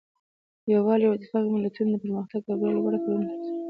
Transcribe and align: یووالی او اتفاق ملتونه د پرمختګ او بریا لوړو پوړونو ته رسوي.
یووالی 0.73 1.05
او 1.07 1.15
اتفاق 1.15 1.45
ملتونه 1.53 1.89
د 1.91 1.95
پرمختګ 2.03 2.41
او 2.43 2.57
بریا 2.59 2.69
لوړو 2.75 2.99
پوړونو 3.03 3.25
ته 3.31 3.35
رسوي. 3.43 3.57